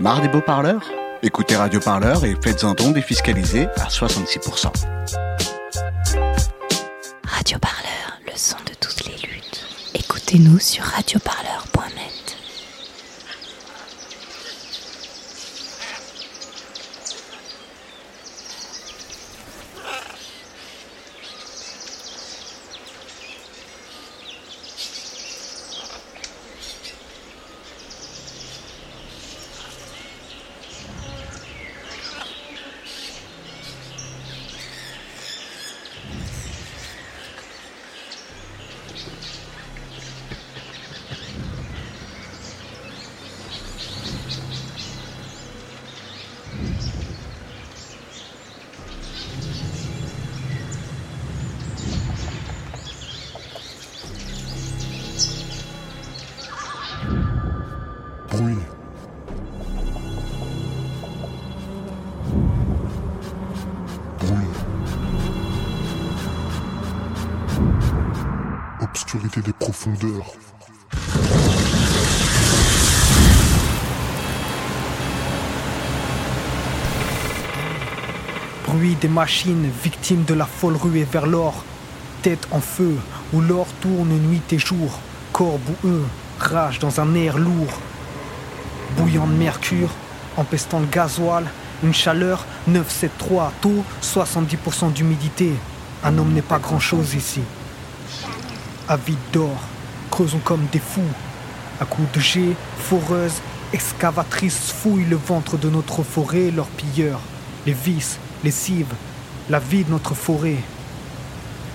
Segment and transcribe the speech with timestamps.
[0.00, 0.82] Marre des beaux parleurs
[1.24, 4.70] Écoutez Radio Parleur et faites un don défiscalisé à 66%.
[7.24, 9.66] Radio Parleur, le son de toutes les luttes.
[9.94, 11.77] Écoutez-nous sur radioparleur.net.
[69.00, 70.26] Obscurité des profondeurs.
[78.66, 81.62] Bruit des machines, victimes de la folle ruée vers l'or.
[82.22, 82.96] Tête en feu,
[83.32, 84.98] où l'or tourne nuit et jour.
[85.32, 86.04] Corps boueux,
[86.40, 87.78] rage dans un air lourd.
[88.96, 89.90] Bouillant de mercure,
[90.36, 91.44] empestant le gasoil.
[91.84, 95.52] Une chaleur 973, taux 70% d'humidité.
[96.02, 97.42] Un homme n'est pas grand-chose ici.
[98.90, 99.60] Avide d'or,
[100.10, 101.02] creusons comme des fous.
[101.78, 103.42] À coups de jet, foreuse,
[103.74, 107.20] excavatrice fouille le ventre de notre forêt, leurs pilleurs,
[107.66, 108.94] les vices, les cives,
[109.50, 110.56] la vie de notre forêt.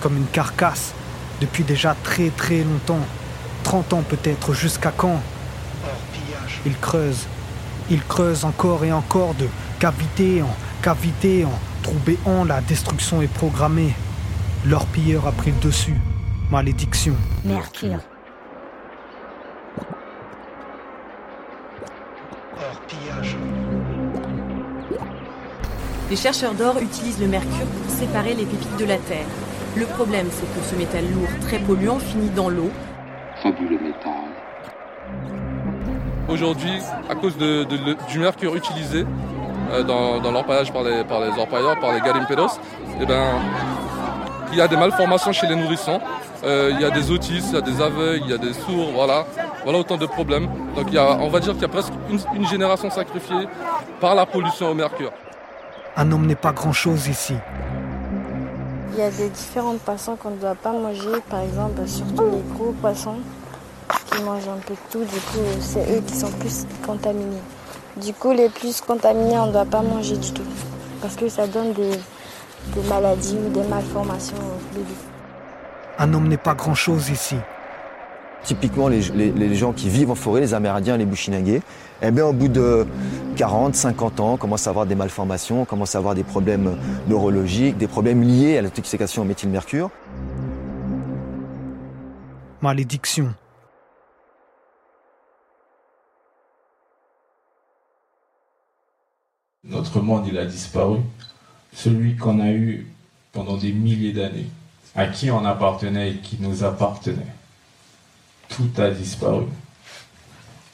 [0.00, 0.94] Comme une carcasse,
[1.42, 3.04] depuis déjà très très longtemps,
[3.64, 5.20] 30 ans peut-être, jusqu'à quand?
[6.64, 7.26] Ils creusent,
[7.90, 13.26] ils creusent encore et encore de cavité en cavité, en trou béant, la destruction est
[13.26, 13.94] programmée.
[14.64, 15.96] Leur pilleur a pris le dessus.
[16.50, 17.16] Malédiction.
[17.44, 18.00] Mercure.
[26.10, 29.26] Les chercheurs d'or utilisent le mercure pour séparer les pépites de la Terre.
[29.76, 32.70] Le problème, c'est que ce métal lourd, très polluant, finit dans l'eau.
[33.42, 34.12] fabuleux métal.
[36.28, 36.78] Aujourd'hui,
[37.10, 39.04] à cause de- de- de- du mercure utilisé
[39.72, 42.58] euh, dans, dans l'orpaillage par les, par les orpailleurs, par les garimperos,
[43.00, 43.24] eh ben,
[44.52, 46.00] il y a des malformations chez les nourrissons.
[46.44, 48.52] Euh, il y a des autistes, il y a des aveugles, il y a des
[48.52, 49.26] sourds, voilà.
[49.64, 50.46] Voilà autant de problèmes.
[50.76, 53.48] Donc il y a, on va dire qu'il y a presque une, une génération sacrifiée
[54.00, 55.12] par la pollution au mercure.
[55.96, 57.34] Un homme n'est pas grand-chose ici.
[58.92, 62.54] Il y a des différents poissons qu'on ne doit pas manger, par exemple, surtout les
[62.54, 63.16] gros poissons
[64.10, 65.04] qui mangent un peu de tout.
[65.04, 67.42] Du coup, c'est eux qui sont plus contaminés.
[67.96, 70.42] Du coup, les plus contaminés, on ne doit pas manger du tout.
[71.00, 75.13] Parce que ça donne des, des maladies ou des malformations aux bébés.
[75.98, 77.36] Un homme n'est pas grand-chose ici.
[78.42, 81.62] Typiquement, les, les- les gens qui vivent en forêt, les Amérindiens, les Bushinagés,
[82.02, 82.86] eh bien, au bout de
[83.36, 86.76] 40, 50 ans, commencent à avoir des malformations, commencent à avoir des problèmes
[87.08, 89.90] neurologiques, des problèmes liés à l'intoxication au méthylmercure.
[92.60, 93.32] Malédiction.
[99.64, 100.98] Notre monde, il a disparu.
[101.72, 102.86] Celui qu'on a eu
[103.32, 104.46] pendant des milliers d'années,
[104.94, 107.34] à qui on appartenait et qui nous appartenait.
[108.48, 109.46] Tout a disparu.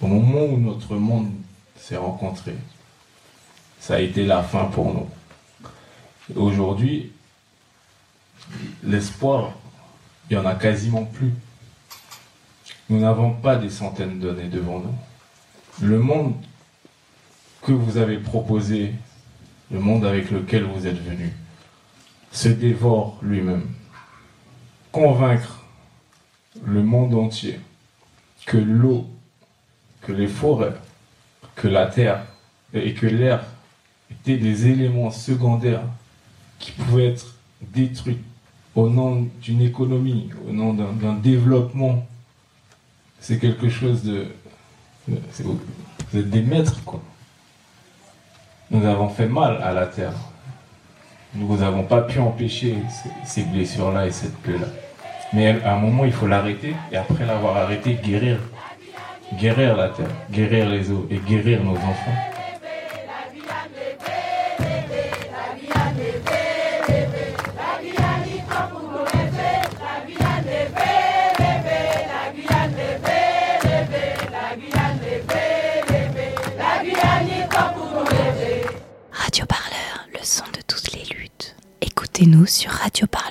[0.00, 1.30] Au moment où notre monde
[1.76, 2.54] s'est rencontré,
[3.78, 5.08] ça a été la fin pour nous.
[6.36, 7.12] Aujourd'hui,
[8.82, 9.52] l'espoir,
[10.28, 11.32] il n'y en a quasiment plus.
[12.88, 14.94] Nous n'avons pas des centaines d'années devant nous.
[15.86, 16.34] Le monde
[17.62, 18.92] que vous avez proposé,
[19.70, 21.32] le monde avec lequel vous êtes venu,
[22.32, 23.66] se dévore lui-même.
[24.92, 25.64] Convaincre
[26.64, 27.60] le monde entier
[28.46, 29.06] que l'eau,
[30.02, 30.74] que les forêts,
[31.54, 32.24] que la terre
[32.74, 33.44] et que l'air
[34.10, 35.82] étaient des éléments secondaires
[36.58, 38.18] qui pouvaient être détruits
[38.74, 42.06] au nom d'une économie, au nom d'un développement,
[43.20, 44.26] c'est quelque chose de...
[45.06, 47.00] Vous êtes des maîtres, quoi.
[48.70, 50.14] Nous avons fait mal à la terre.
[51.34, 52.76] Nous n'avons pas pu empêcher
[53.24, 54.66] ces, blessures-là et cette plaie-là.
[55.32, 58.38] Mais à un moment, il faut l'arrêter et après l'avoir arrêté, guérir.
[59.38, 62.16] Guérir la terre, guérir les eaux et guérir nos enfants.
[79.12, 81.54] Radio Parleur, le son de toutes les luttes.
[81.80, 83.29] Écoutez-nous sur radioparleur.net.